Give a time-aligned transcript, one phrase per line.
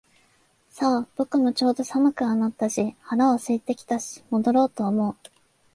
[0.67, 5.15] さあ、僕もちょうど寒くはなったし腹は空いてきたし戻ろうと思う